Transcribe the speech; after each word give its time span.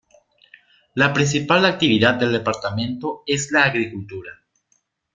La 0.95 1.13
principal 1.13 1.63
actividad 1.63 2.15
del 2.15 2.31
departamento 2.31 3.21
es 3.27 3.51
la 3.51 3.65
agricultura. 3.65 4.31